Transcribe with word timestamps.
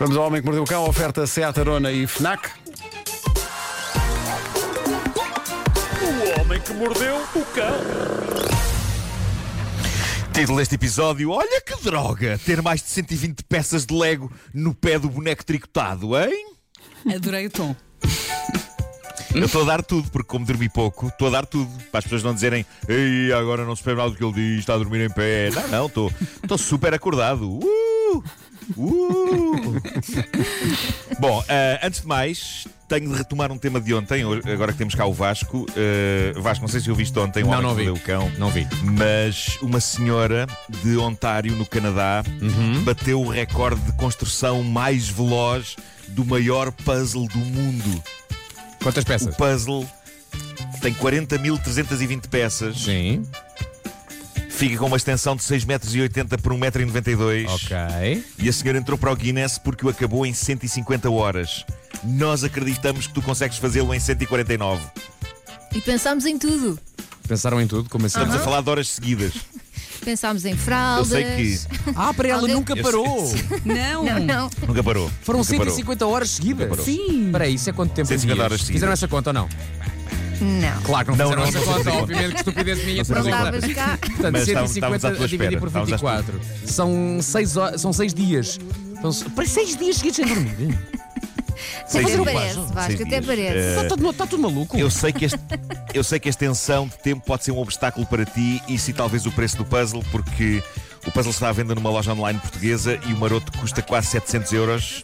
Vamos 0.00 0.16
ao 0.16 0.26
Homem 0.28 0.40
que 0.40 0.46
Mordeu 0.46 0.62
o 0.62 0.66
Cão, 0.66 0.88
oferta 0.88 1.26
Seat 1.26 1.60
Arona 1.60 1.92
e 1.92 2.06
FNAC. 2.06 2.48
O 6.00 6.40
homem 6.40 6.58
que 6.58 6.72
mordeu 6.72 7.16
o 7.16 7.44
cão. 7.54 7.74
Título 10.32 10.56
deste 10.56 10.76
episódio: 10.76 11.30
Olha 11.32 11.60
que 11.60 11.76
droga! 11.84 12.40
Ter 12.42 12.62
mais 12.62 12.80
de 12.80 12.88
120 12.88 13.44
peças 13.44 13.84
de 13.84 13.94
Lego 13.94 14.32
no 14.54 14.74
pé 14.74 14.98
do 14.98 15.10
boneco 15.10 15.44
tricotado, 15.44 16.18
hein? 16.18 16.46
Adorei 17.14 17.48
o 17.48 17.50
tom. 17.50 17.76
Eu 19.34 19.44
estou 19.44 19.64
a 19.64 19.66
dar 19.66 19.82
tudo, 19.84 20.10
porque 20.10 20.28
como 20.28 20.46
dormi 20.46 20.70
pouco, 20.70 21.08
estou 21.08 21.28
a 21.28 21.30
dar 21.30 21.44
tudo. 21.44 21.70
Para 21.92 21.98
as 21.98 22.04
pessoas 22.04 22.22
não 22.22 22.32
dizerem, 22.32 22.64
ei, 22.88 23.34
agora 23.34 23.66
não 23.66 23.76
se 23.76 23.82
percebe 23.82 24.00
nada 24.00 24.12
do 24.12 24.16
que 24.16 24.24
ele 24.24 24.32
diz, 24.32 24.60
está 24.60 24.72
a 24.72 24.78
dormir 24.78 25.04
em 25.04 25.10
pé. 25.10 25.50
Não, 25.50 25.68
não, 25.68 25.86
estou, 25.88 26.10
estou 26.42 26.56
super 26.56 26.94
acordado. 26.94 27.46
Uh! 27.46 28.24
Uh! 28.76 29.80
Bom, 31.18 31.42
ah, 31.48 31.86
antes 31.86 32.00
de 32.02 32.06
mais, 32.06 32.66
tenho 32.88 33.08
de 33.10 33.16
retomar 33.16 33.50
um 33.52 33.58
tema 33.58 33.80
de 33.80 33.92
ontem, 33.94 34.22
agora 34.52 34.72
que 34.72 34.78
temos 34.78 34.94
cá 34.94 35.06
o 35.06 35.12
Vasco. 35.12 35.66
Ah, 35.70 36.40
Vasco, 36.40 36.62
não 36.62 36.68
sei 36.68 36.80
se 36.80 36.90
ouviste 36.90 37.18
ontem 37.18 37.42
o 37.42 37.46
Não, 37.48 37.58
Homem 37.58 37.66
não 37.66 37.74
vi. 37.74 37.90
O 37.90 37.98
Cão. 38.00 38.30
Não 38.38 38.50
vi. 38.50 38.66
Mas 38.98 39.58
uma 39.62 39.80
senhora 39.80 40.46
de 40.82 40.96
Ontário, 40.96 41.54
no 41.56 41.66
Canadá, 41.66 42.22
Uhum. 42.40 42.82
bateu 42.84 43.20
o 43.20 43.28
recorde 43.28 43.80
de 43.82 43.92
construção 43.92 44.62
mais 44.62 45.08
veloz 45.08 45.76
do 46.08 46.24
maior 46.24 46.72
puzzle 46.72 47.26
do 47.28 47.38
mundo. 47.38 48.02
Quantas 48.82 49.04
O 49.04 49.06
peças? 49.06 49.34
puzzle 49.36 49.86
tem 50.80 50.94
40.320 50.94 52.28
peças, 52.28 52.80
Sim. 52.82 53.22
Fica 54.60 54.76
com 54.76 54.86
uma 54.86 54.96
extensão 54.98 55.34
de 55.34 55.42
6,80 55.42 55.66
metros 55.66 56.42
por 56.42 56.52
1,92m. 56.52 57.46
Ok. 57.48 58.24
E 58.38 58.48
a 58.48 58.52
senhora 58.52 58.78
entrou 58.78 58.98
para 58.98 59.10
o 59.10 59.16
Guinness 59.16 59.58
porque 59.58 59.86
o 59.86 59.88
acabou 59.88 60.26
em 60.26 60.34
150 60.34 61.10
horas. 61.10 61.64
Nós 62.04 62.44
acreditamos 62.44 63.06
que 63.06 63.14
tu 63.14 63.22
consegues 63.22 63.56
fazê-lo 63.58 63.92
em 63.94 63.98
149. 64.00 64.82
E 65.74 65.80
pensámos 65.80 66.26
em 66.26 66.38
tudo. 66.38 66.78
Pensaram 67.26 67.60
em 67.60 67.66
tudo? 67.66 67.88
Como 67.88 68.04
assim? 68.06 68.18
Estamos 68.18 68.36
a 68.40 68.44
falar 68.44 68.60
de 68.60 68.68
horas 68.70 68.88
seguidas. 68.88 69.32
Pensámos 70.04 70.44
em 70.46 70.52
Eu 70.52 70.56
fraldas. 70.56 71.08
sei 71.08 71.24
que 71.24 71.58
Ah, 71.94 72.12
para 72.14 72.28
ela 72.28 72.40
Alguém- 72.40 72.54
nunca 72.56 72.72
Eu 72.74 72.82
parou. 72.82 73.32
Não. 73.64 74.04
Não, 74.04 74.18
não. 74.18 74.50
nunca 74.66 74.82
parou. 74.82 75.10
Foram 75.22 75.40
Nunca 75.40 75.52
parou. 75.56 75.64
150 75.74 76.06
horas 76.06 76.30
seguidas. 76.30 76.68
parou. 76.68 76.84
Sim. 76.84 77.26
Espera 77.26 77.44
aí, 77.44 77.54
isso 77.54 77.68
é 77.68 77.72
quanto 77.74 77.90
tempo? 77.90 78.06
em 78.06 78.18
150 78.18 78.34
dias? 78.34 78.44
horas 78.44 78.60
seguidas. 78.60 78.74
Fizeram 78.76 78.92
essa 78.94 79.06
conta 79.08 79.30
ou 79.30 79.34
não? 79.34 79.48
Não. 80.40 80.82
Claro 80.82 81.12
que 81.12 81.18
não, 81.18 81.30
Não, 81.30 81.36
fizeram 81.36 81.42
não, 81.42 81.48
essa 81.48 81.58
não 81.58 81.66
conta. 81.78 81.92
Obviamente 81.92 82.30
que 82.32 82.38
estupidez 82.38 82.84
minha 82.84 83.02
de 83.02 83.10
Não. 83.12 83.20
Estavas 83.20 83.74
cá. 83.74 83.98
Portanto, 84.00 84.32
Mas 84.32 84.48
estávamos- 84.48 84.70
estávamos 84.76 85.02
150 85.02 85.08
à 85.08 85.10
tua 85.12 85.24
a 85.24 85.28
dividir 85.28 85.44
espera. 85.54 85.60
por 85.60 85.66
Estávamos 85.68 85.92
à 85.92 86.16
24. 86.20 86.40
São 86.66 87.18
6 87.22 87.56
horas, 87.56 87.80
são 87.80 87.92
seis 87.92 88.14
dias. 88.14 88.58
Então, 88.98 89.12
para 89.34 89.46
6 89.46 89.76
dias 89.76 89.96
seguidos 89.96 90.16
sem 90.16 90.26
dormir. 90.26 90.78
Até 91.92 92.16
parece, 92.24 92.56
Vasco, 92.72 93.02
até 93.02 93.20
parece. 93.20 93.58
Eh, 93.58 93.70
Está 93.76 93.88
tudo, 93.88 94.10
está 94.10 94.26
tudo 94.26 94.42
maluco. 94.42 94.78
Eu 94.78 94.90
sei, 94.90 95.12
que 95.12 95.24
este, 95.26 95.38
eu 95.92 96.02
sei 96.02 96.18
que 96.18 96.28
a 96.28 96.30
extensão 96.30 96.86
de 96.88 96.96
tempo 96.98 97.22
pode 97.26 97.44
ser 97.44 97.50
um 97.52 97.58
obstáculo 97.58 98.06
para 98.06 98.24
ti 98.24 98.62
e 98.68 98.78
se 98.78 98.92
talvez 98.92 99.26
o 99.26 99.32
preço 99.32 99.56
do 99.58 99.64
puzzle, 99.64 100.02
porque 100.10 100.62
o 101.06 101.10
puzzle 101.10 101.32
está 101.32 101.48
à 101.48 101.52
venda 101.52 101.74
numa 101.74 101.90
loja 101.90 102.12
online 102.14 102.38
portuguesa 102.38 102.98
e 103.06 103.12
o 103.12 103.16
maroto 103.18 103.52
custa 103.58 103.82
quase 103.82 104.06
700 104.08 104.52
euros. 104.52 105.02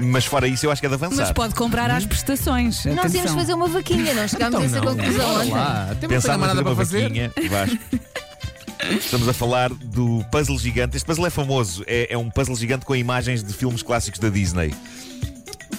Mas 0.00 0.24
fora 0.26 0.46
isso, 0.48 0.66
eu 0.66 0.70
acho 0.70 0.80
que 0.80 0.86
é 0.86 0.88
de 0.88 0.94
avançar. 0.94 1.16
Mas 1.24 1.32
pode 1.32 1.54
comprar 1.54 1.90
às 1.90 2.04
prestações. 2.04 2.84
Nós 2.84 2.94
íamos 2.96 3.16
Atenção. 3.16 3.36
fazer 3.38 3.54
uma 3.54 3.68
vaquinha, 3.68 4.14
não 4.14 4.26
chegámos 4.28 4.60
a 4.60 4.64
essa 4.64 4.78
Então 4.78 4.96
conclusão 4.96 5.34
ontem. 5.40 6.08
Pensámos 6.08 6.40
mais 6.40 6.52
em 6.52 6.56
nada 6.56 6.68
uma 6.68 6.76
fazer. 6.76 7.02
vaquinha, 7.02 7.32
Vasco. 7.50 7.78
Estamos 8.98 9.28
a 9.28 9.32
falar 9.32 9.70
do 9.70 10.24
puzzle 10.30 10.58
gigante. 10.58 10.96
Este 10.96 11.06
puzzle 11.06 11.26
é 11.26 11.30
famoso. 11.30 11.82
É, 11.86 12.12
é 12.12 12.18
um 12.18 12.28
puzzle 12.28 12.54
gigante 12.56 12.84
com 12.84 12.94
imagens 12.94 13.42
de 13.42 13.52
filmes 13.52 13.82
clássicos 13.82 14.20
da 14.20 14.28
Disney. 14.28 14.74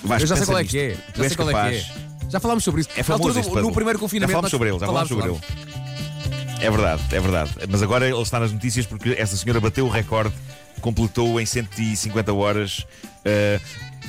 Vasco, 0.04 0.24
Eu 0.24 0.28
já 0.28 0.36
sei 0.36 0.42
pensa 0.42 0.46
qual 0.52 0.60
é 0.60 0.64
que 0.64 0.78
é. 0.80 0.90
Tu 1.14 1.18
Já 1.18 1.24
és 1.24 1.28
sei 1.32 1.36
qual 1.38 1.50
é 1.50 1.54
capaz. 1.54 1.84
que 1.86 1.92
é. 1.92 2.30
Já 2.30 2.40
falámos 2.40 2.64
sobre 2.64 2.82
isso. 2.82 2.90
É 2.96 2.98
Na 3.00 3.04
famoso 3.04 3.24
altura 3.28 3.40
este 3.42 3.50
do- 3.50 3.54
puzzle. 3.54 3.70
No 3.70 3.76
primeiro 3.76 4.00
Já 4.00 4.02
confinamento. 4.02 4.32
falámos 4.32 4.44
nós 4.46 4.52
sobre 4.52 4.70
ele, 4.70 4.80
já 4.80 4.86
falámos 4.88 5.10
sobre 5.10 5.30
ele. 5.30 5.40
É 6.62 6.72
verdade, 6.72 7.04
é 7.12 7.20
verdade. 7.20 7.52
Mas 7.70 7.84
agora 7.84 8.08
ele 8.08 8.22
está 8.22 8.40
nas 8.40 8.52
notícias 8.52 8.86
porque 8.86 9.10
essa 9.20 9.36
senhora 9.38 9.60
bateu 9.60 9.86
o 9.86 9.90
recorde, 9.90 10.34
completou 10.82 11.40
em 11.40 11.46
150 11.46 12.34
horas. 12.34 12.80
Uh, 13.26 13.60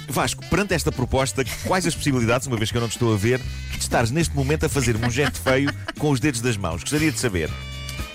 Vasco, 0.09 0.45
perante 0.47 0.75
esta 0.75 0.93
proposta, 0.93 1.45
quais 1.65 1.87
as 1.87 1.95
possibilidades, 1.95 2.47
uma 2.47 2.57
vez 2.57 2.71
que 2.71 2.77
eu 2.77 2.81
não 2.81 2.89
te 2.89 2.93
estou 2.93 3.13
a 3.13 3.17
ver, 3.17 3.41
de 3.73 3.79
estares 3.79 4.11
neste 4.11 4.35
momento 4.35 4.67
a 4.67 4.69
fazer 4.69 4.97
um 4.97 5.11
gesto 5.11 5.41
feio 5.41 5.73
com 5.99 6.11
os 6.11 6.21
dedos 6.21 6.41
das 6.41 6.57
mãos? 6.57 6.83
Gostaria 6.83 7.11
de 7.11 7.19
saber. 7.19 7.51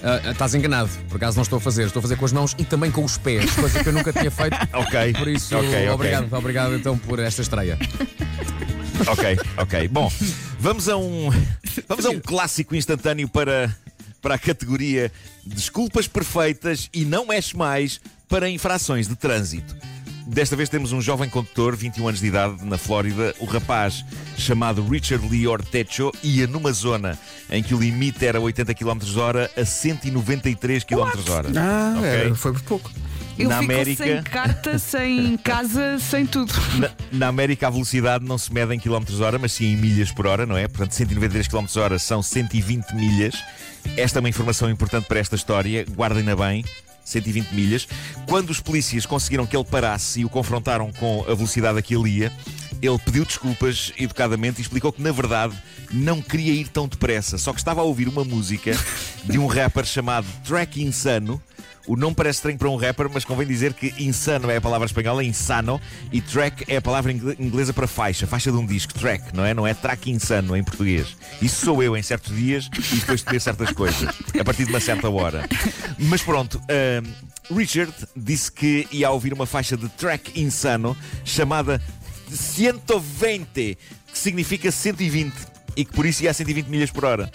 Ah, 0.04 0.32
estás 0.32 0.56
enganado, 0.56 0.90
por 1.10 1.18
acaso 1.18 1.38
não 1.38 1.44
estou 1.44 1.58
a 1.58 1.62
fazer. 1.62 1.86
Estou 1.86 2.00
a 2.00 2.02
fazer 2.02 2.16
com 2.16 2.26
as 2.26 2.32
mãos 2.32 2.56
e 2.58 2.64
também 2.64 2.90
com 2.90 3.04
os 3.04 3.18
pés, 3.18 3.52
coisa 3.52 3.84
que 3.84 3.90
eu 3.90 3.94
nunca 3.94 4.12
tinha 4.12 4.32
feito. 4.32 4.58
Ok. 4.74 5.14
Por 5.14 5.28
isso, 5.28 5.56
ok, 5.56 5.68
ok. 5.68 5.90
obrigado, 5.90 6.34
obrigado 6.34 6.76
então 6.76 6.98
por 6.98 7.20
esta 7.20 7.42
estreia. 7.42 7.78
Ok, 9.08 9.38
ok. 9.58 9.88
Bom, 9.88 10.12
vamos 10.60 10.88
a 10.88 10.98
um, 10.98 11.30
vamos 11.88 12.06
a 12.06 12.10
um 12.10 12.20
clássico 12.20 12.76
instantâneo 12.76 13.28
para, 13.28 13.76
para 14.22 14.36
a 14.36 14.40
categoria 14.40 15.12
Desculpas 15.46 16.08
Perfeitas 16.08 16.90
e 16.94 17.04
Não 17.06 17.26
Mexe 17.28 17.56
Mais 17.56 18.00
para 18.32 18.50
infrações 18.50 19.08
de 19.08 19.16
trânsito. 19.16 19.76
Desta 20.26 20.56
vez 20.56 20.70
temos 20.70 20.94
um 20.94 21.02
jovem 21.02 21.30
condutor, 21.30 21.76
21 21.76 22.08
anos 22.08 22.20
de 22.22 22.28
idade, 22.28 22.64
na 22.64 22.78
Flórida. 22.78 23.36
O 23.40 23.46
rapaz, 23.46 24.06
chamado 24.38 24.88
Richard 24.88 25.28
Lee 25.28 25.46
Ortecho, 25.48 26.12
ia 26.24 26.48
numa 26.48 26.72
zona 26.72 27.20
em 27.50 27.62
que 27.62 27.76
o 27.76 27.80
limite 27.80 28.26
era 28.26 28.40
80 28.40 28.74
km 28.74 29.00
hora 29.18 29.52
a 29.58 29.66
193 29.66 30.84
km 30.86 31.30
hora. 31.30 31.50
Ah, 31.58 31.96
Ok. 31.98 32.10
é, 32.32 32.34
foi 32.36 32.54
por 32.54 32.62
pouco. 32.62 32.92
Ele 33.38 33.50
Na 33.50 33.58
América- 33.58 34.04
sem 34.06 34.24
carta, 34.24 34.80
sem 34.80 35.38
casa, 35.44 35.98
sem 36.00 36.26
tudo. 36.26 36.54
Na, 36.78 36.90
na 37.12 37.28
América 37.28 37.68
a 37.68 37.70
velocidade 37.70 38.24
não 38.24 38.38
se 38.38 38.54
mede 38.54 38.74
em 38.74 38.80
km 38.80 39.04
hora, 39.22 39.38
mas 39.38 39.52
sim 39.52 39.66
em 39.74 39.76
milhas 39.76 40.12
por 40.12 40.28
hora, 40.28 40.46
não 40.46 40.56
é? 40.56 40.68
Portanto, 40.68 40.94
193 40.94 41.48
km 41.48 41.66
hora 41.78 42.00
são 42.00 42.22
120 42.24 42.94
milhas. 42.96 43.36
Esta 43.98 44.20
é 44.20 44.22
uma 44.22 44.30
informação 44.30 44.70
importante 44.70 45.08
para 45.08 45.20
esta 45.20 45.36
história, 45.36 45.86
guardem-na 45.94 46.36
bem. 46.36 46.64
120 47.12 47.52
milhas. 47.52 47.88
Quando 48.28 48.50
os 48.50 48.60
polícias 48.60 49.06
conseguiram 49.06 49.46
que 49.46 49.56
ele 49.56 49.66
parasse 49.66 50.22
e 50.22 50.26
o 50.26 50.30
confrontaram 50.30 50.92
com 50.94 51.24
a 51.28 51.34
velocidade 51.34 51.78
a 51.78 51.82
que 51.82 51.96
ele 51.96 52.10
ia, 52.10 52.32
ele 52.82 52.98
pediu 53.00 53.24
desculpas 53.24 53.94
educadamente 53.98 54.60
e 54.60 54.62
explicou 54.62 54.92
que, 54.92 55.02
na 55.02 55.12
verdade, 55.12 55.56
não 55.92 56.22
queria 56.22 56.54
ir 56.54 56.68
tão 56.68 56.88
depressa, 56.88 57.38
só 57.38 57.54
que 57.54 57.60
estava 57.60 57.82
a 57.82 57.84
ouvir 57.84 58.08
uma 58.08 58.24
música 58.24 58.72
de 59.24 59.38
um 59.38 59.46
rapper 59.46 59.86
chamado 59.86 60.26
Track 60.44 60.82
Insano. 60.82 61.42
O 61.88 61.96
nome 61.96 62.16
parece 62.16 62.38
estranho 62.38 62.58
para 62.58 62.70
um 62.70 62.76
rapper, 62.76 63.10
mas 63.12 63.26
convém 63.26 63.48
dizer 63.48 63.74
que 63.74 63.94
insano 63.98 64.50
é 64.50 64.58
a 64.58 64.62
palavra 64.62 64.86
espanhola, 64.86 65.24
insano, 65.24 65.82
e 66.12 66.22
track 66.22 66.64
é 66.68 66.78
a 66.78 66.82
palavra 66.82 67.12
ingle- 67.12 67.36
inglesa 67.40 67.74
para 67.74 67.88
faixa, 67.88 68.28
faixa 68.28 68.52
de 68.52 68.58
um 68.58 68.66
disco, 68.66 68.94
track, 68.94 69.36
não 69.36 69.44
é? 69.44 69.54
Não 69.54 69.66
é 69.66 69.74
track 69.74 70.10
insano 70.12 70.56
em 70.56 70.64
português. 70.64 71.16
Isso 71.42 71.66
sou 71.66 71.82
eu 71.82 71.98
em 71.98 72.04
certos 72.04 72.36
dias 72.36 72.70
e 72.92 72.96
depois 72.98 73.22
de 73.22 73.26
ter 73.26 73.42
certas 73.42 73.72
coisas, 73.72 74.10
a 74.40 74.44
partir 74.44 74.66
de 74.66 74.70
uma 74.70 74.80
certa 74.80 75.10
hora. 75.10 75.48
Mas 75.98 76.22
pronto, 76.22 76.62
Richard 77.56 77.94
disse 78.16 78.52
que 78.52 78.88
ia 78.92 79.10
ouvir 79.10 79.34
uma 79.34 79.46
faixa 79.46 79.76
de 79.76 79.90
track 79.90 80.40
insano 80.40 80.96
chamada 81.26 81.82
120, 82.30 83.54
que 83.54 83.78
significa 84.18 84.72
120, 84.72 85.34
e 85.76 85.86
que 85.86 85.92
por 85.94 86.06
isso 86.06 86.24
ia 86.24 86.32
a 86.32 86.34
120 86.34 86.68
milhas 86.68 86.92
por 86.92 87.06
hora. 87.06 87.32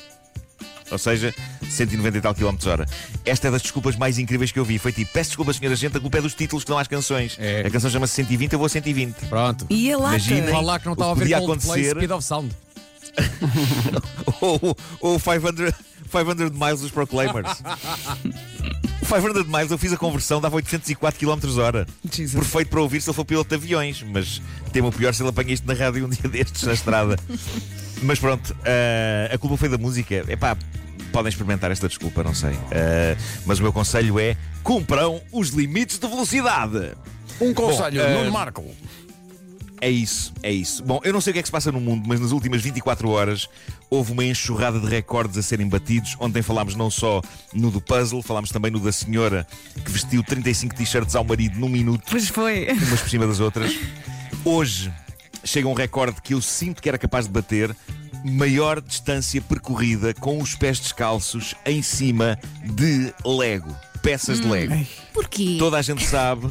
Ou 0.90 0.98
seja, 0.98 1.34
190 1.68 2.18
e 2.18 2.20
tal 2.20 2.34
km 2.34 2.56
hora. 2.66 2.86
Esta 3.24 3.48
é 3.48 3.50
das 3.50 3.62
desculpas 3.62 3.96
mais 3.96 4.18
incríveis 4.18 4.52
que 4.52 4.58
eu 4.58 4.64
vi. 4.64 4.78
Foi 4.78 4.92
tipo, 4.92 5.12
peço 5.12 5.30
desculpa, 5.30 5.52
senhora 5.52 5.74
gente, 5.76 5.96
a 5.96 6.00
culpa 6.00 6.18
é 6.18 6.20
dos 6.20 6.34
títulos 6.34 6.62
que 6.64 6.70
dão 6.70 6.78
às 6.78 6.86
canções. 6.86 7.36
É. 7.40 7.64
A 7.66 7.70
canção 7.70 7.90
chama-se 7.90 8.14
120, 8.14 8.52
eu 8.52 8.58
vou 8.58 8.66
a 8.66 8.68
120. 8.68 9.14
Pronto. 9.28 9.66
E 9.68 9.92
a 9.92 9.96
lata? 9.98 10.10
Imaginem. 10.16 10.62
Lá 10.62 10.78
que 10.78 10.84
não 10.86 10.92
O 10.92 10.94
estava 10.94 11.12
a 11.12 11.14
que 11.16 11.24
ver 11.24 11.40
Coldplay 11.40 11.80
acontecer- 11.80 11.96
Speed 11.96 12.10
of 12.12 12.24
Sound. 12.24 12.54
ou, 14.40 14.76
ou 15.00 15.18
500, 15.20 15.72
500 16.06 16.50
miles 16.50 16.80
dos 16.80 16.90
Proclaimers. 16.90 17.62
500 19.06 19.46
miles, 19.46 19.70
eu 19.70 19.78
fiz 19.78 19.92
a 19.92 19.96
conversão, 19.96 20.40
dava 20.40 20.56
804 20.56 21.18
km 21.18 21.58
hora. 21.58 21.86
Jesus. 22.10 22.32
Perfeito 22.32 22.68
para 22.68 22.80
ouvir 22.80 23.00
se 23.00 23.08
ele 23.08 23.14
for 23.14 23.24
piloto 23.24 23.48
de 23.48 23.54
aviões, 23.54 24.02
mas 24.02 24.42
temo 24.72 24.88
o 24.88 24.92
pior 24.92 25.14
se 25.14 25.22
ele 25.22 25.30
apanha 25.30 25.52
isto 25.52 25.66
na 25.66 25.74
rádio 25.74 26.06
um 26.06 26.08
dia 26.10 26.28
destes, 26.28 26.62
na 26.64 26.72
estrada. 26.72 27.16
mas 28.02 28.18
pronto, 28.18 28.54
ah, 28.64 29.34
a 29.34 29.38
culpa 29.38 29.56
foi 29.56 29.68
da 29.68 29.78
música. 29.78 30.24
Epá, 30.28 30.56
podem 31.12 31.28
experimentar 31.28 31.70
esta 31.70 31.88
desculpa, 31.88 32.24
não 32.24 32.34
sei. 32.34 32.54
Ah, 32.72 33.16
mas 33.44 33.58
o 33.60 33.62
meu 33.62 33.72
conselho 33.72 34.18
é: 34.18 34.36
cumpram 34.62 35.20
os 35.32 35.50
limites 35.50 35.98
de 35.98 36.08
velocidade. 36.08 36.92
Um 37.40 37.52
conselho, 37.54 38.00
eh, 38.00 38.14
Nuno 38.14 38.32
Marco. 38.32 38.64
É 39.80 39.90
isso, 39.90 40.32
é 40.42 40.50
isso. 40.50 40.82
Bom, 40.82 41.00
eu 41.04 41.12
não 41.12 41.20
sei 41.20 41.30
o 41.30 41.34
que 41.34 41.38
é 41.40 41.42
que 41.42 41.48
se 41.48 41.52
passa 41.52 41.70
no 41.70 41.80
mundo, 41.80 42.04
mas 42.08 42.18
nas 42.18 42.32
últimas 42.32 42.62
24 42.62 43.08
horas 43.10 43.48
houve 43.90 44.12
uma 44.12 44.24
enxurrada 44.24 44.80
de 44.80 44.86
recordes 44.86 45.36
a 45.36 45.42
serem 45.42 45.68
batidos. 45.68 46.16
Ontem 46.18 46.40
falámos 46.42 46.74
não 46.74 46.90
só 46.90 47.20
no 47.52 47.70
do 47.70 47.80
puzzle, 47.80 48.22
falámos 48.22 48.50
também 48.50 48.70
no 48.70 48.80
da 48.80 48.90
senhora 48.90 49.46
que 49.84 49.90
vestiu 49.90 50.22
35 50.22 50.74
t-shirts 50.74 51.14
ao 51.14 51.24
marido 51.24 51.58
num 51.58 51.68
minuto, 51.68 52.04
Pois 52.10 52.28
foi. 52.28 52.68
umas 52.72 53.00
por 53.00 53.10
cima 53.10 53.26
das 53.26 53.38
outras. 53.40 53.74
Hoje 54.44 54.92
chega 55.44 55.68
um 55.68 55.74
recorde 55.74 56.20
que 56.22 56.34
eu 56.34 56.40
sinto 56.40 56.80
que 56.82 56.88
era 56.88 56.98
capaz 56.98 57.26
de 57.26 57.32
bater. 57.32 57.74
Maior 58.24 58.80
distância 58.80 59.40
percorrida 59.42 60.12
com 60.14 60.40
os 60.42 60.54
pés 60.56 60.80
descalços 60.80 61.54
em 61.64 61.80
cima 61.82 62.38
de 62.64 63.12
Lego. 63.24 63.72
Peças 64.02 64.40
de 64.40 64.48
Lego. 64.48 64.74
Porquê? 65.12 65.56
Toda 65.58 65.76
a 65.78 65.82
gente 65.82 66.04
sabe, 66.04 66.48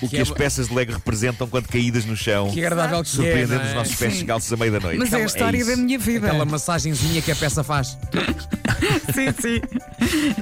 o 0.00 0.08
que, 0.08 0.16
é 0.16 0.20
as 0.20 0.30
peças 0.30 0.68
de 0.68 0.74
Lego 0.74 0.92
representam 0.92 1.48
quando 1.48 1.68
caídas 1.68 2.04
no 2.04 2.16
chão. 2.16 2.50
Que 2.50 2.60
agradável 2.60 3.02
que 3.02 3.10
é, 3.10 3.12
Surpreendendo 3.12 3.54
não 3.54 3.64
os 3.64 3.70
é? 3.70 3.74
nossos 3.74 3.94
pés 3.96 4.14
descalços 4.14 4.52
à 4.52 4.56
meia 4.56 4.72
da 4.72 4.80
noite. 4.80 4.98
Mas 4.98 5.12
é 5.12 5.22
a 5.22 5.24
história 5.26 5.58
isso. 5.58 5.70
da 5.70 5.76
minha 5.76 5.98
vida. 5.98 6.28
Aquela 6.28 6.44
massagenzinha 6.44 7.20
que 7.22 7.32
a 7.32 7.36
peça 7.36 7.62
faz. 7.64 7.96
Sim, 9.14 9.32
sim. 9.40 9.60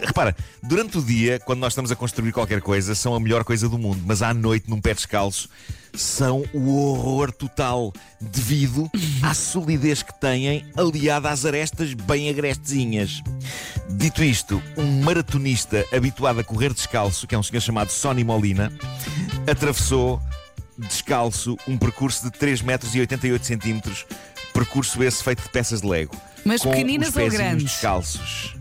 Repara, 0.05 0.37
durante 0.63 0.99
o 0.99 1.03
dia, 1.03 1.41
quando 1.41 1.61
nós 1.61 1.73
estamos 1.73 1.91
a 1.91 1.97
construir 1.97 2.33
qualquer 2.33 2.61
coisa, 2.61 2.95
são 2.95 3.15
a 3.15 3.21
melhor 3.21 3.45
coisa 3.45 3.69
do 3.69 3.79
mundo, 3.79 4.03
mas 4.05 4.23
à 4.23 4.33
noite, 4.35 4.69
num 4.69 4.81
pé 4.81 4.95
descalço, 4.95 5.49
são 5.95 6.45
o 6.53 6.77
horror 6.77 7.33
total, 7.33 7.93
devido 8.21 8.91
à 9.23 9.33
solidez 9.33 10.03
que 10.03 10.19
têm, 10.21 10.65
aliada 10.77 11.31
às 11.31 11.45
arestas 11.47 11.95
bem 11.95 12.29
agrestezinhas. 12.29 13.23
Dito 13.89 14.23
isto, 14.23 14.63
um 14.77 15.03
maratonista 15.03 15.85
habituado 15.93 16.41
a 16.41 16.45
correr 16.45 16.75
descalço, 16.75 17.27
que 17.27 17.35
é 17.35 17.39
um 17.39 17.43
senhor 17.43 17.61
chamado 17.61 17.91
Sonny 17.91 18.25
Molina, 18.25 18.71
atravessou 19.47 20.21
descalço 20.79 21.57
um 21.67 21.77
percurso 21.79 22.25
de 22.25 22.31
3 22.31 22.61
metros 22.63 22.95
e 22.95 23.01
88 23.01 23.47
centímetros, 23.47 24.07
percurso 24.53 25.03
esse 25.03 25.23
feito 25.25 25.43
de 25.43 25.49
peças 25.49 25.81
de 25.81 25.87
Lego. 25.87 26.15
Mas 26.45 26.63
com 26.63 26.71
pequeninas 26.71 27.09
os 27.11 27.17
ou 27.17 27.29
grandes? 27.31 27.65
descalços. 27.65 28.55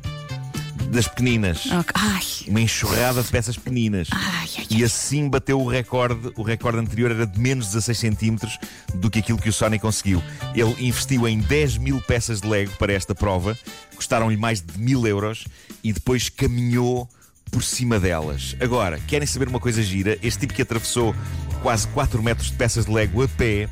Das 0.92 1.08
pequeninas. 1.08 1.66
Ok. 1.66 1.92
Ai, 1.96 2.22
Uma 2.48 2.62
enxurrada 2.62 3.22
de 3.22 3.28
peças 3.30 3.58
pequeninas. 3.58 4.08
ai, 4.12 4.50
ai. 4.60 4.66
E 4.70 4.84
assim 4.84 5.28
bateu 5.28 5.60
o 5.60 5.68
recorde. 5.68 6.32
O 6.38 6.44
recorde 6.44 6.78
anterior 6.78 7.12
era 7.12 7.26
de 7.28 7.40
menos 7.40 7.68
16 7.68 7.98
centímetros 7.98 8.58
do 8.94 9.10
que 9.10 9.20
aquilo 9.20 9.38
que 9.40 9.50
o 9.50 9.54
Sony 9.54 9.78
conseguiu. 9.80 10.24
Ele 10.54 10.74
investiu 10.88 11.28
em 11.28 11.40
10 11.40 11.78
mil 11.80 12.00
peças 12.02 12.40
de 12.40 12.48
Lego 12.48 12.72
para 12.78 12.94
esta 12.94 13.14
prova, 13.14 13.58
custaram-lhe 13.96 14.38
mais 14.38 14.62
de 14.62 14.78
mil 14.80 15.06
euros 15.06 15.46
e 15.84 15.92
depois 15.92 16.30
caminhou 16.30 17.10
por 17.56 17.64
cima 17.64 17.98
delas. 18.02 18.54
Agora, 18.60 19.00
querem 19.08 19.26
saber 19.26 19.48
uma 19.48 19.62
coisa 19.62 19.82
gira? 19.82 20.20
Este 20.22 20.42
tipo 20.42 20.54
que 20.54 20.62
atravessou 20.62 21.16
quase 21.62 21.88
4 21.88 22.22
metros 22.22 22.52
de 22.52 22.58
peças 22.58 22.86
de 22.86 22.92
Lego 22.92 23.24
a 23.24 23.30
pé, 23.30 23.70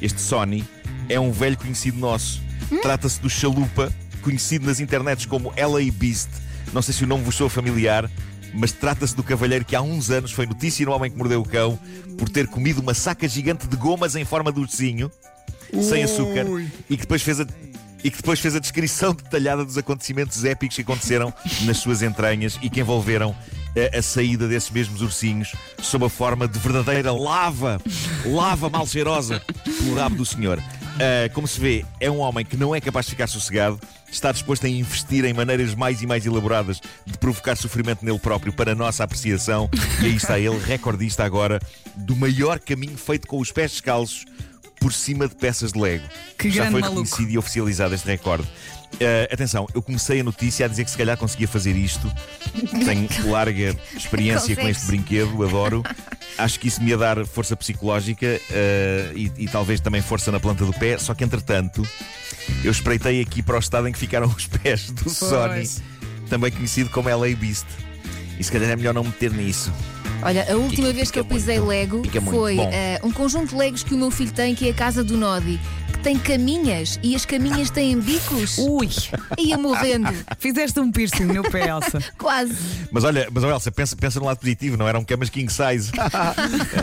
este 0.00 0.22
Sony, 0.22 0.64
é 1.06 1.20
um 1.20 1.30
velho 1.30 1.54
conhecido 1.54 1.98
nosso. 1.98 2.40
Trata-se 2.80 3.20
do 3.20 3.28
Chalupa, 3.28 3.92
conhecido 4.22 4.64
nas 4.64 4.80
internets 4.80 5.26
como 5.26 5.50
LA 5.50 5.92
Beast. 5.92 6.30
Não 6.72 6.80
sei 6.80 6.94
se 6.94 7.04
o 7.04 7.06
nome 7.06 7.24
vos 7.24 7.34
sou 7.34 7.50
familiar, 7.50 8.10
mas 8.54 8.72
trata-se 8.72 9.14
do 9.14 9.22
cavalheiro 9.22 9.66
que 9.66 9.76
há 9.76 9.82
uns 9.82 10.10
anos 10.10 10.32
foi 10.32 10.46
notícia 10.46 10.86
no 10.86 10.92
Homem 10.92 11.10
que 11.10 11.18
Mordeu 11.18 11.42
o 11.42 11.46
Cão 11.46 11.78
por 12.16 12.30
ter 12.30 12.46
comido 12.46 12.80
uma 12.80 12.94
saca 12.94 13.28
gigante 13.28 13.68
de 13.68 13.76
gomas 13.76 14.16
em 14.16 14.24
forma 14.24 14.50
de 14.50 14.60
ursinho, 14.60 15.10
sem 15.82 16.02
açúcar, 16.02 16.46
e 16.88 16.96
que 16.96 17.02
depois 17.02 17.20
fez 17.20 17.38
a. 17.40 17.46
E 18.06 18.10
que 18.10 18.18
depois 18.18 18.38
fez 18.38 18.54
a 18.54 18.60
descrição 18.60 19.12
detalhada 19.12 19.64
dos 19.64 19.76
acontecimentos 19.76 20.44
épicos 20.44 20.76
que 20.76 20.82
aconteceram 20.82 21.34
nas 21.66 21.78
suas 21.78 22.02
entranhas 22.02 22.56
e 22.62 22.70
que 22.70 22.78
envolveram 22.78 23.34
a, 23.92 23.98
a 23.98 24.00
saída 24.00 24.46
desses 24.46 24.70
mesmos 24.70 25.02
ursinhos 25.02 25.52
sob 25.82 26.04
a 26.04 26.08
forma 26.08 26.46
de 26.46 26.56
verdadeira 26.56 27.10
lava, 27.10 27.80
lava 28.24 28.70
mal 28.70 28.86
cheirosa 28.86 29.42
pelo 29.64 29.96
rabo 29.96 30.14
do 30.14 30.24
senhor. 30.24 30.62
Ah, 31.00 31.28
como 31.34 31.48
se 31.48 31.58
vê, 31.58 31.84
é 31.98 32.08
um 32.08 32.18
homem 32.20 32.44
que 32.44 32.56
não 32.56 32.72
é 32.72 32.80
capaz 32.80 33.06
de 33.06 33.10
ficar 33.10 33.26
sossegado, 33.26 33.80
está 34.08 34.30
disposto 34.30 34.66
a 34.66 34.68
investir 34.68 35.24
em 35.24 35.32
maneiras 35.32 35.74
mais 35.74 36.00
e 36.00 36.06
mais 36.06 36.24
elaboradas 36.24 36.80
de 37.04 37.18
provocar 37.18 37.56
sofrimento 37.56 38.04
nele 38.04 38.20
próprio 38.20 38.52
para 38.52 38.70
a 38.70 38.74
nossa 38.76 39.02
apreciação. 39.02 39.68
E 40.00 40.06
aí 40.06 40.14
está 40.14 40.38
ele, 40.38 40.58
recordista 40.58 41.24
agora 41.24 41.60
do 41.96 42.14
maior 42.14 42.60
caminho 42.60 42.96
feito 42.96 43.26
com 43.26 43.40
os 43.40 43.50
pés 43.50 43.72
descalços 43.72 44.24
por 44.80 44.92
cima 44.92 45.28
de 45.28 45.34
peças 45.34 45.72
de 45.72 45.78
Lego. 45.78 46.06
Que 46.38 46.50
Já 46.50 46.70
foi 46.70 46.80
maluco. 46.80 47.00
reconhecido 47.00 47.30
e 47.30 47.38
oficializado 47.38 47.94
este 47.94 48.06
recorde. 48.06 48.46
Ah, 49.00 49.32
atenção, 49.32 49.66
eu 49.74 49.82
comecei 49.82 50.20
a 50.20 50.24
notícia 50.24 50.66
a 50.66 50.68
dizer 50.68 50.84
que 50.84 50.90
se 50.90 50.96
calhar 50.96 51.16
conseguia 51.16 51.48
fazer 51.48 51.76
isto. 51.76 52.10
Tenho 52.84 53.08
larga 53.30 53.76
experiência 53.94 54.56
com 54.56 54.68
este 54.68 54.86
brinquedo, 54.86 55.42
adoro. 55.42 55.82
Acho 56.38 56.60
que 56.60 56.68
isso 56.68 56.82
me 56.82 56.90
ia 56.90 56.98
dar 56.98 57.24
força 57.26 57.56
psicológica 57.56 58.26
ah, 58.26 59.12
e, 59.14 59.30
e 59.36 59.48
talvez 59.48 59.80
também 59.80 60.02
força 60.02 60.30
na 60.30 60.40
planta 60.40 60.64
do 60.64 60.72
pé. 60.72 60.98
Só 60.98 61.14
que 61.14 61.24
entretanto, 61.24 61.86
eu 62.64 62.70
espreitei 62.70 63.20
aqui 63.20 63.42
para 63.42 63.56
o 63.56 63.58
estado 63.58 63.88
em 63.88 63.92
que 63.92 63.98
ficaram 63.98 64.26
os 64.34 64.46
pés 64.46 64.90
do 64.90 65.10
Sony, 65.10 65.68
também 66.28 66.50
conhecido 66.50 66.90
como 66.90 67.08
LA 67.08 67.34
Beast. 67.36 67.66
E 68.38 68.44
se 68.44 68.52
calhar 68.52 68.70
é 68.70 68.76
melhor 68.76 68.92
não 68.92 69.04
meter 69.04 69.32
nisso. 69.32 69.72
Olha, 70.22 70.46
a 70.52 70.56
última 70.56 70.92
vez 70.92 71.10
que 71.10 71.18
eu 71.20 71.24
pisei 71.24 71.58
muito- 71.60 71.68
Lego 71.68 72.02
foi 72.30 72.58
eh, 72.58 73.00
um 73.02 73.10
conjunto 73.12 73.50
de 73.50 73.54
Legos 73.56 73.82
que 73.82 73.94
o 73.94 73.98
meu 73.98 74.10
filho 74.10 74.32
tem, 74.32 74.54
que 74.54 74.66
é 74.68 74.70
a 74.70 74.74
casa 74.74 75.04
do 75.04 75.16
Nodi, 75.16 75.60
que 75.92 75.98
tem 76.00 76.18
caminhas 76.18 76.98
e 77.02 77.14
as 77.14 77.24
caminhas 77.24 77.70
têm 77.70 77.98
bicos. 78.00 78.58
Ui, 78.58 78.88
Ia 79.38 79.56
morrendo, 79.58 80.08
fizeste 80.38 80.80
um 80.80 80.90
piercing 80.90 81.24
no 81.26 81.42
pé, 81.44 81.68
Elsa. 81.68 81.98
quase. 82.18 82.54
Mas 82.90 83.04
olha, 83.04 83.28
mas 83.32 83.44
oh 83.44 83.50
Elsa, 83.50 83.70
pensa, 83.70 83.94
pensa 83.96 84.18
no 84.18 84.26
lado 84.26 84.38
positivo, 84.38 84.76
não 84.76 84.88
eram 84.88 85.04
camas 85.04 85.28
king 85.30 85.52
size. 85.52 85.92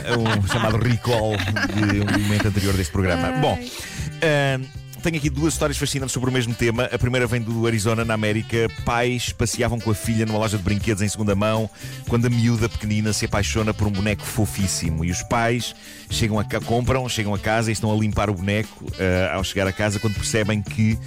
É 0.05 0.17
um 0.17 0.47
chamado 0.47 0.77
recall 0.77 1.35
de 1.37 2.01
um 2.01 2.23
momento 2.23 2.47
anterior 2.47 2.73
deste 2.75 2.91
programa. 2.91 3.31
Bom, 3.39 3.57
ahm, 4.21 4.63
tenho 5.03 5.17
aqui 5.17 5.29
duas 5.29 5.53
histórias 5.53 5.77
fascinantes 5.77 6.13
sobre 6.13 6.29
o 6.29 6.33
mesmo 6.33 6.53
tema. 6.55 6.85
A 6.85 6.97
primeira 6.97 7.27
vem 7.27 7.41
do 7.41 7.67
Arizona, 7.67 8.05
na 8.05 8.13
América. 8.13 8.69
Pais 8.85 9.33
passeavam 9.33 9.79
com 9.79 9.91
a 9.91 9.93
filha 9.93 10.25
numa 10.25 10.39
loja 10.39 10.57
de 10.57 10.63
brinquedos 10.63 11.01
em 11.03 11.07
segunda 11.09 11.35
mão 11.35 11.69
quando 12.07 12.25
a 12.25 12.29
miúda 12.29 12.69
pequenina 12.69 13.11
se 13.11 13.25
apaixona 13.25 13.73
por 13.73 13.85
um 13.87 13.91
boneco 13.91 14.23
fofíssimo. 14.23 15.03
E 15.03 15.11
os 15.11 15.21
pais 15.23 15.75
chegam 16.09 16.39
a, 16.39 16.43
compram, 16.65 17.07
chegam 17.09 17.33
a 17.35 17.39
casa 17.39 17.69
e 17.69 17.73
estão 17.73 17.91
a 17.91 17.95
limpar 17.95 18.29
o 18.29 18.33
boneco 18.33 18.85
ah, 18.97 19.35
ao 19.35 19.43
chegar 19.43 19.67
a 19.67 19.73
casa 19.73 19.99
quando 19.99 20.13
percebem 20.15 20.61
que 20.61 20.97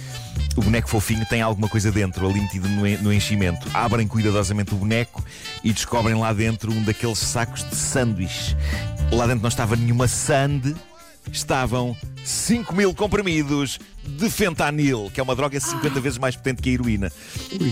o 0.55 0.61
boneco 0.61 0.87
fofinho 0.89 1.25
tem 1.25 1.41
alguma 1.41 1.67
coisa 1.67 1.91
dentro, 1.91 2.29
ali 2.29 2.39
metido 2.39 2.69
no, 2.69 2.85
en- 2.85 2.97
no 2.97 3.11
enchimento. 3.11 3.67
Abrem 3.73 4.07
cuidadosamente 4.07 4.73
o 4.73 4.77
boneco 4.77 5.23
e 5.63 5.73
descobrem 5.73 6.15
lá 6.15 6.31
dentro 6.33 6.71
um 6.71 6.83
daqueles 6.83 7.17
sacos 7.17 7.67
de 7.67 7.75
sanduíche. 7.75 8.55
Lá 9.11 9.25
dentro 9.25 9.41
não 9.41 9.49
estava 9.49 9.75
nenhuma 9.75 10.07
sande, 10.07 10.75
estavam 11.31 11.95
5 12.23 12.75
mil 12.75 12.93
comprimidos 12.93 13.79
de 14.03 14.29
fentanil, 14.29 15.11
que 15.13 15.19
é 15.19 15.23
uma 15.23 15.35
droga 15.35 15.59
50 15.59 15.99
vezes 15.99 16.17
mais 16.17 16.35
potente 16.35 16.61
que 16.61 16.69
a 16.69 16.73
heroína. 16.73 17.11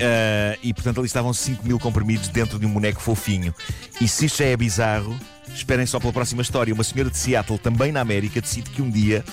Ah, 0.02 0.58
e 0.64 0.74
portanto 0.74 1.00
ali 1.00 1.08
estavam 1.08 1.34
5 1.34 1.66
mil 1.66 1.80
comprimidos 1.80 2.28
dentro 2.30 2.60
de 2.60 2.66
um 2.66 2.72
boneco 2.72 3.02
fofinho. 3.02 3.54
E 4.00 4.08
se 4.08 4.26
isto 4.26 4.40
já 4.40 4.46
é 4.46 4.58
bizarro, 4.58 5.18
esperem 5.54 5.86
só 5.86 6.00
pela 6.00 6.14
próxima 6.14 6.42
história. 6.42 6.74
Uma 6.74 6.84
senhora 6.84 7.10
de 7.10 7.18
Seattle, 7.18 7.58
também 7.58 7.92
na 7.92 8.02
América, 8.02 8.42
decide 8.42 8.70
que 8.70 8.82
um 8.82 8.90
dia 8.90 9.24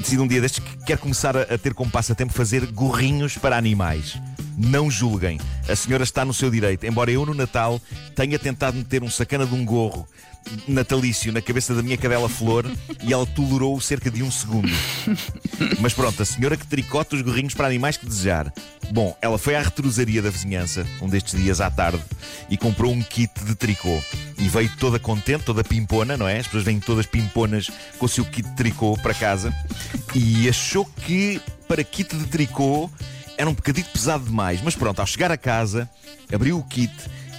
decide 0.00 0.20
um 0.20 0.26
dia 0.26 0.40
destes 0.40 0.64
que 0.64 0.84
quer 0.84 0.98
começar 0.98 1.36
a, 1.36 1.42
a 1.42 1.58
ter 1.58 1.72
como 1.72 1.90
passatempo 1.90 2.32
fazer 2.32 2.66
gorrinhos 2.66 3.36
para 3.38 3.56
animais. 3.56 4.18
Não 4.58 4.90
julguem. 4.90 5.38
A 5.68 5.76
senhora 5.76 6.02
está 6.02 6.24
no 6.24 6.34
seu 6.34 6.50
direito. 6.50 6.84
Embora 6.84 7.12
eu 7.12 7.24
no 7.24 7.32
Natal 7.32 7.80
tenha 8.16 8.38
tentado 8.40 8.76
meter 8.76 9.04
um 9.04 9.10
sacana 9.10 9.46
de 9.46 9.54
um 9.54 9.64
gorro 9.64 10.06
natalício 10.66 11.32
na 11.32 11.40
cabeça 11.42 11.74
da 11.74 11.82
minha 11.82 11.96
cadela 11.96 12.28
Flor 12.28 12.64
e 13.02 13.12
ela 13.12 13.26
tolerou 13.26 13.80
cerca 13.80 14.10
de 14.10 14.22
um 14.22 14.30
segundo. 14.30 14.68
Mas 15.78 15.92
pronto, 15.92 16.22
a 16.22 16.24
senhora 16.24 16.56
que 16.56 16.66
tricota 16.66 17.16
os 17.16 17.22
gorrinhos 17.22 17.54
para 17.54 17.66
animais 17.66 17.96
que 17.96 18.06
desejar. 18.06 18.52
Bom, 18.90 19.16
ela 19.20 19.38
foi 19.38 19.54
à 19.54 19.62
retrosaria 19.62 20.22
da 20.22 20.30
vizinhança, 20.30 20.86
um 21.00 21.08
destes 21.08 21.38
dias 21.38 21.60
à 21.60 21.70
tarde, 21.70 22.02
e 22.48 22.56
comprou 22.56 22.92
um 22.92 23.02
kit 23.02 23.32
de 23.44 23.54
tricô. 23.54 24.00
E 24.38 24.48
veio 24.48 24.70
toda 24.78 24.98
contente, 24.98 25.44
toda 25.44 25.62
pimpona, 25.62 26.16
não 26.16 26.26
é? 26.26 26.38
As 26.38 26.46
pessoas 26.46 26.64
vêm 26.64 26.80
todas 26.80 27.06
pimponas 27.06 27.70
com 27.98 28.06
o 28.06 28.08
seu 28.08 28.24
kit 28.24 28.48
de 28.48 28.56
tricô 28.56 28.96
para 29.02 29.14
casa. 29.14 29.52
E 30.14 30.48
achou 30.48 30.84
que 30.84 31.40
para 31.66 31.84
kit 31.84 32.16
de 32.16 32.24
tricô 32.26 32.90
era 33.38 33.48
um 33.48 33.54
bocadinho 33.54 33.86
pesado 33.86 34.24
demais. 34.24 34.60
Mas 34.62 34.74
pronto, 34.74 35.00
ao 35.00 35.06
chegar 35.06 35.30
a 35.30 35.36
casa, 35.38 35.88
abriu 36.30 36.58
o 36.58 36.64
kit 36.64 36.92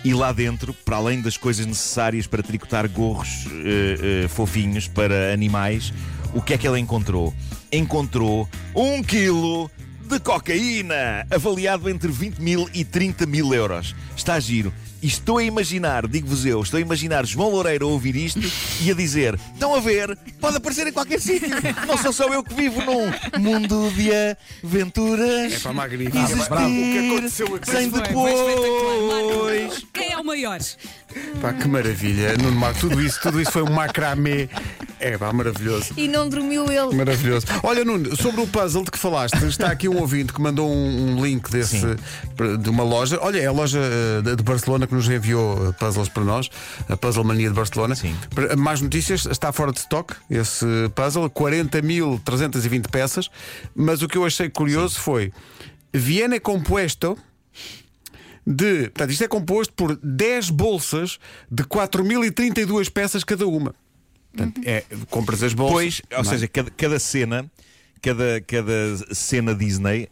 e 0.03 0.13
lá 0.13 0.31
dentro, 0.31 0.73
para 0.73 0.95
além 0.95 1.21
das 1.21 1.35
coisas 1.35 1.65
necessárias 1.65 2.25
para 2.25 2.41
tricotar 2.41 2.89
gorros 2.89 3.45
eh, 3.65 4.23
eh, 4.23 4.27
fofinhos 4.29 4.87
para 4.87 5.33
animais, 5.33 5.93
o 6.33 6.41
que 6.41 6.53
é 6.53 6.57
que 6.57 6.65
ela 6.65 6.79
encontrou? 6.79 7.33
Encontrou 7.69 8.47
um 8.73 9.03
quilo 9.03 9.69
de 10.07 10.19
cocaína, 10.19 11.27
avaliado 11.29 11.89
entre 11.89 12.09
20 12.09 12.39
mil 12.39 12.69
e 12.73 12.85
30 12.85 13.25
mil 13.25 13.53
euros. 13.53 13.93
Está 14.15 14.39
giro. 14.39 14.73
E 15.01 15.07
estou 15.07 15.37
a 15.37 15.43
imaginar, 15.43 16.05
digo-vos 16.07 16.45
eu, 16.45 16.61
estou 16.61 16.77
a 16.77 16.81
imaginar 16.81 17.25
João 17.25 17.49
Loureiro 17.49 17.87
a 17.87 17.89
ouvir 17.89 18.15
isto 18.17 18.41
e 18.81 18.91
a 18.91 18.93
dizer: 18.93 19.39
Estão 19.53 19.73
a 19.73 19.79
ver? 19.79 20.17
Pode 20.41 20.57
aparecer 20.57 20.87
em 20.87 20.91
qualquer 20.91 21.21
sítio. 21.21 21.49
Não 21.87 21.97
sou 21.97 22.11
só 22.11 22.27
eu 22.33 22.43
que 22.43 22.53
vivo 22.53 22.81
num 22.83 23.09
mundo 23.39 23.89
de 23.91 24.09
aventuras. 24.63 25.53
É 25.53 25.59
para 25.59 25.73
magnífico. 25.73 26.17
Existir 26.17 26.49
Bravo. 26.49 26.67
O 26.67 26.69
que 26.69 27.07
aconteceu 27.07 27.55
aqui? 27.55 27.71
sem 27.71 27.89
depois. 27.89 29.85
É 30.19 30.21
o 30.21 30.25
maior? 30.25 30.59
Pá, 31.41 31.53
que 31.53 31.65
maravilha. 31.65 32.35
Nuno 32.37 32.51
Marco, 32.59 32.81
tudo 32.81 33.01
isso, 33.01 33.21
tudo 33.21 33.39
isso 33.39 33.53
foi 33.53 33.61
um 33.63 33.71
macramê. 33.71 34.49
É 34.99 35.17
pá, 35.17 35.31
maravilhoso. 35.31 35.93
E 35.95 36.09
não 36.09 36.27
dormiu 36.27 36.65
ele. 36.69 36.93
Maravilhoso. 36.93 37.45
Olha, 37.63 37.85
Nuno, 37.85 38.13
sobre 38.17 38.41
o 38.41 38.47
puzzle 38.47 38.83
de 38.83 38.91
que 38.91 38.97
falaste, 38.99 39.41
está 39.45 39.71
aqui 39.71 39.87
um 39.87 39.97
ouvinte 39.97 40.33
que 40.33 40.41
mandou 40.41 40.69
um, 40.69 41.15
um 41.15 41.23
link 41.25 41.49
desse 41.49 41.95
de 42.61 42.69
uma 42.69 42.83
loja. 42.83 43.17
Olha, 43.21 43.39
é 43.39 43.45
a 43.45 43.51
loja 43.53 43.79
eh, 43.79 44.35
de 44.35 44.43
Barcelona 44.43 44.85
que 44.87 44.93
nos 44.93 45.07
enviou 45.07 45.69
eh, 45.69 45.71
puzzles 45.71 46.09
para 46.09 46.25
nós, 46.25 46.49
a 46.89 46.97
Puzzle 46.97 47.23
Mania 47.23 47.47
de 47.47 47.55
Barcelona. 47.55 47.95
Sim. 47.95 48.13
Para- 48.35 48.57
Mais 48.57 48.81
notícias, 48.81 49.25
está 49.25 49.53
fora 49.53 49.71
de 49.71 49.79
stock 49.79 50.13
esse 50.29 50.65
puzzle, 50.95 51.29
40.320 51.29 52.89
peças. 52.91 53.29
Mas 53.73 54.01
o 54.01 54.07
que 54.09 54.17
eu 54.17 54.25
achei 54.25 54.49
curioso 54.49 54.99
foi: 54.99 55.31
viene 55.93 56.41
compuesto 56.41 57.17
de. 58.49 58.83
Portanto, 58.89 59.11
isto 59.11 59.23
é 59.23 59.27
composto 59.27 59.73
por 59.73 59.95
10 60.01 60.49
bolsas 60.49 61.19
de 61.51 61.63
4.032 61.63 62.89
peças 62.89 63.23
cada 63.23 63.45
uma. 63.47 63.73
Portanto, 64.33 64.61
é, 64.65 64.83
compras 65.09 65.43
as 65.43 65.53
bolsas. 65.53 65.73
Pois, 65.75 66.01
ou 66.11 66.23
não 66.23 66.31
é? 66.31 66.33
seja, 66.33 66.47
cada, 66.47 66.71
cada 66.71 66.99
cena. 66.99 67.49
Cada, 68.01 68.39
cada 68.47 68.95
cena 69.13 69.53
Disney 69.53 70.07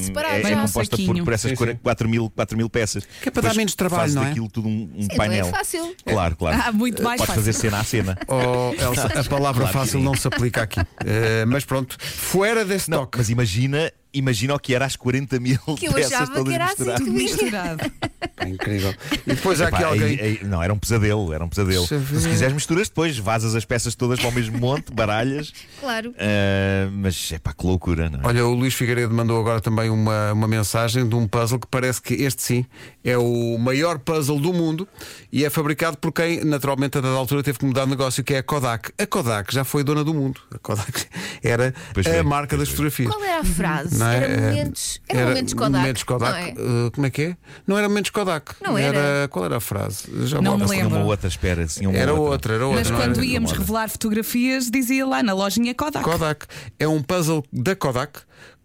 separado 0.00 0.34
é, 0.48 0.52
é 0.52 0.56
composta 0.56 0.96
por, 0.96 1.22
por 1.22 1.32
essas 1.34 1.50
Sim, 1.50 1.56
sim. 1.66 1.76
4 1.82 2.08
mil, 2.08 2.30
4 2.30 2.56
mil 2.56 2.70
peças. 2.70 3.04
Que 3.20 3.28
é 3.28 3.30
para 3.30 3.42
dar 3.42 3.48
Depois 3.48 3.56
menos 3.58 3.74
trabalho, 3.74 4.14
não 4.14 4.22
é? 4.24 4.28
daquilo 4.28 4.48
tudo 4.48 4.66
um, 4.66 4.90
um 4.96 5.02
Sim, 5.02 5.08
não 5.10 5.16
painel. 5.18 5.46
é 5.46 5.50
fácil. 5.50 5.94
Claro, 6.06 6.36
claro. 6.36 6.62
Ah, 6.64 6.72
muito 6.72 7.02
mais 7.02 7.18
Podes 7.20 7.34
fácil. 7.34 7.52
fazer 7.52 7.52
cena 7.52 7.80
a 7.80 7.84
cena. 7.84 8.18
Oh, 8.26 8.72
Elsa, 8.82 9.08
a 9.08 9.24
palavra 9.24 9.64
Claro 9.64 9.78
fácil 9.78 10.00
não 10.00 10.14
se 10.14 10.26
aplica 10.26 10.62
aqui. 10.62 10.80
Eh, 11.04 11.44
mas 11.44 11.66
pronto, 11.66 11.98
fora 12.00 12.64
desse 12.64 12.88
Não, 12.90 13.00
toque. 13.00 13.18
mas 13.18 13.28
imagina, 13.28 13.92
imagina 14.14 14.54
o 14.54 14.58
que 14.58 14.74
era 14.74 14.84
as 14.84 14.96
40 14.96 15.38
mil 15.40 15.58
Que 15.78 15.86
eu 15.88 15.92
peças 15.92 16.12
achava 16.12 16.32
todas 16.34 16.48
que 16.48 16.54
era 16.54 16.64
assim 16.66 16.84
misturadas. 16.84 17.08
misturado. 17.12 17.92
É 18.38 18.48
incrível. 18.48 18.94
E 19.26 19.34
depois 19.34 19.60
há 19.60 19.68
aqui 19.68 19.82
alguém. 19.84 20.18
aí- 20.20 20.38
aí- 20.42 20.44
não, 20.44 20.62
era 20.62 20.72
um 20.72 20.78
pesadelo, 20.78 21.32
era 21.32 21.44
um 21.44 21.48
pesadelo. 21.48 21.86
Se 21.86 21.96
quiseres 22.28 22.52
misturas 22.54 22.88
depois, 22.88 23.16
vazas 23.18 23.54
as 23.54 23.64
peças 23.64 23.94
todas 23.94 24.18
para 24.20 24.28
o 24.28 24.32
mesmo 24.32 24.58
monte, 24.58 24.90
baralhas. 24.94 25.52
Claro. 25.80 26.14
Ah, 26.18 26.88
mas 26.92 27.30
é 27.32 27.38
pá, 27.38 27.52
que 27.52 27.66
loucura, 27.66 28.08
não 28.10 28.20
é? 28.20 28.26
Olha, 28.26 28.46
o 28.46 28.54
Luís 28.54 28.74
Figueiredo 28.74 29.12
mandou 29.14 29.40
agora 29.40 29.60
também 29.60 29.90
uma, 29.90 30.32
uma 30.32 30.48
mensagem 30.48 31.08
de 31.08 31.14
um 31.14 31.26
puzzle 31.26 31.58
que 31.58 31.66
parece 31.66 32.00
que 32.02 32.14
este 32.14 32.42
sim 32.42 32.66
é 33.04 33.16
o 33.18 33.56
maior 33.58 33.98
puzzle 33.98 34.38
do 34.40 34.52
mundo 34.52 34.86
e 35.32 35.44
é 35.44 35.50
fabricado 35.50 35.96
por 35.98 36.12
quem, 36.12 36.44
naturalmente, 36.44 36.98
a 36.98 37.00
dada 37.00 37.14
altura 37.16 37.42
teve 37.42 37.58
que 37.58 37.64
mudar 37.66 37.84
de 37.84 37.90
negócio, 37.90 38.22
que 38.24 38.34
é 38.34 38.38
a 38.38 38.42
Kodak. 38.42 38.92
A 38.98 39.06
Kodak 39.06 39.52
já 39.54 39.64
foi 39.64 39.82
dona 39.84 40.02
do 40.04 40.12
mundo. 40.14 40.40
A 40.52 40.58
Kodak 40.58 41.06
era 41.42 41.74
Pois 41.94 42.06
a 42.06 42.10
foi, 42.10 42.22
marca 42.22 42.56
das 42.56 42.68
foi. 42.68 42.76
fotografias. 42.76 43.10
Qual 43.12 43.24
era 43.24 43.40
a 43.40 43.44
frase? 43.44 43.98
Não 44.02 44.10
é? 44.10 44.16
Era 44.16 44.26
Eh, 44.26 44.40
momentos. 44.50 45.00
Era, 45.08 45.28
momentos 45.28 45.54
Kodak. 45.54 45.72
Momentos 45.80 46.02
Kodak. 46.02 46.32
Não 46.32 46.38
é? 46.38 46.50
Eh, 46.86 46.90
como 46.90 47.06
é 47.06 47.10
que 47.10 47.22
é? 47.22 47.36
Não 47.66 47.78
era 47.78 47.88
momentos 47.88 48.10
Kodak. 48.10 48.54
Não 48.62 48.76
era. 48.78 49.28
Qual 49.28 49.44
era 49.44 49.56
a 49.56 49.60
frase? 49.60 50.04
Já 50.26 50.40
Não 50.40 50.58
volto. 50.58 50.68
me 50.68 50.74
Tinha 50.76 50.86
uma 50.86 50.96
lembro. 50.96 51.08
outra, 51.10 51.28
espera. 51.28 51.66
Tinha 51.66 51.88
uma 51.88 51.98
Era 51.98 52.14
outra, 52.14 52.54
era 52.54 52.66
outra. 52.66 52.80
Mas 52.80 52.90
quando 52.90 53.16
era? 53.18 53.24
íamos 53.26 53.52
revelar 53.52 53.88
fotografias, 53.88 54.70
dizia 54.70 55.06
lá 55.06 55.22
na 55.22 55.32
lojinha 55.32 55.74
Kodak. 55.74 56.04
Kodak 56.04 56.46
é 56.78 56.86
um 56.88 57.02
puzzle 57.02 57.44
da 57.52 57.74
Kodak 57.76 58.20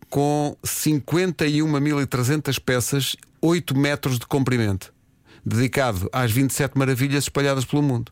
com 0.10 0.56
51.300 0.66 2.60
peças, 2.60 3.16
8 3.42 3.78
metros 3.78 4.20
de 4.20 4.26
comprimento, 4.26 4.94
dedicado 5.46 6.10
às 6.12 6.32
27 6.32 6.78
maravilhas 6.78 7.26
espalhadas 7.26 7.66
pelo 7.66 7.82
mundo. 7.84 8.12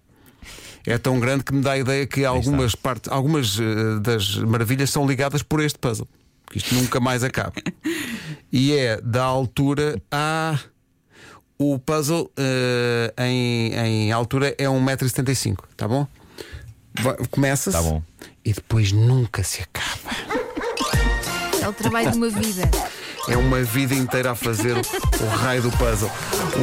É 0.86 0.98
tão 1.00 1.20
grande 1.20 1.44
que 1.44 1.54
me 1.54 1.62
dá 1.62 1.72
a 1.72 1.78
ideia 1.80 2.06
que 2.06 2.24
algumas, 2.24 2.76
partes, 2.76 3.12
algumas 3.12 3.58
eh, 3.60 4.00
das 4.02 4.36
maravilhas 4.36 4.92
são 4.92 5.08
ligadas 5.08 5.42
por 5.42 5.60
este 5.60 5.80
puzzle. 5.80 6.08
Que 6.50 6.58
isto 6.60 6.74
nunca 6.76 7.00
mais 7.00 7.24
acaba. 7.24 7.54
E 8.52 8.74
é 8.74 9.00
da 9.02 9.24
altura 9.24 10.02
a. 10.12 10.60
O 11.58 11.80
puzzle 11.80 12.30
eh, 12.38 13.14
em, 13.18 13.74
em 13.74 14.12
altura 14.12 14.54
é 14.58 14.66
1,75m, 14.66 15.58
tá 15.78 15.88
bom? 15.88 16.06
Começa-se 17.32 17.78
Tá 17.78 17.82
bom. 17.82 18.02
e 18.44 18.52
depois 18.52 18.92
nunca 18.92 19.42
se 19.42 19.62
acaba. 19.62 20.12
É 21.62 21.68
o 21.68 21.74
trabalho 21.74 22.12
de 22.12 22.18
uma 22.18 22.30
vida. 22.30 22.70
É 23.28 23.36
uma 23.36 23.62
vida 23.64 23.96
inteira 23.96 24.32
a 24.32 24.36
fazer 24.36 24.76
o 24.76 25.26
raio 25.38 25.64
do 25.64 25.72
puzzle. 25.72 26.12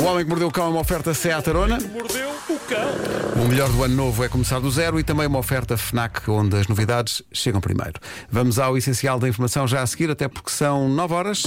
O 0.01 0.05
Homem 0.05 0.25
que 0.25 0.31
Mordeu 0.31 0.49
o 0.49 0.51
Cão 0.51 0.67
é 0.67 0.69
uma 0.69 0.81
oferta 0.81 1.13
Seat 1.13 1.49
Arona. 1.49 1.79
Mordeu 1.93 2.31
o 2.49 2.59
cão. 2.61 3.43
O 3.43 3.49
melhor 3.49 3.69
do 3.69 3.83
ano 3.83 3.95
novo 3.95 4.23
é 4.23 4.29
começar 4.29 4.61
do 4.61 4.71
zero 4.71 5.01
e 5.01 5.03
também 5.03 5.27
uma 5.27 5.39
oferta 5.39 5.77
FNAC, 5.77 6.31
onde 6.31 6.57
as 6.57 6.69
novidades 6.69 7.23
chegam 7.33 7.61
primeiro. 7.61 7.95
Vamos 8.31 8.59
ao 8.59 8.77
essencial 8.77 9.19
da 9.19 9.29
informação 9.29 9.67
já 9.67 9.83
a 9.83 9.87
seguir, 9.87 10.11
até 10.11 10.29
porque 10.29 10.51
são 10.51 10.89
9 10.89 11.15
horas. 11.15 11.43